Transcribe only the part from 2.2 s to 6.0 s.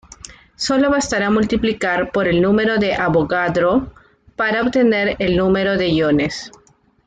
el número de Avogadro para obtener el número de